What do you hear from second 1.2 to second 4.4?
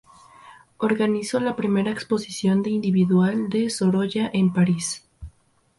la primera exposición de individual de Sorolla